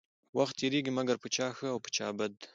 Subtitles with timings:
[0.37, 2.33] وخت تيريږي مګر په چا ښه او په چا بد.